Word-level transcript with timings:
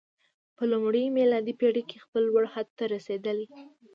په 0.55 0.63
لومړۍ 0.71 1.05
میلادي 1.17 1.53
پېړۍ 1.59 1.83
کې 1.89 2.03
خپل 2.05 2.21
لوړ 2.29 2.45
حد 2.53 2.67
ته 2.77 2.83
رسېدلی. 2.93 3.45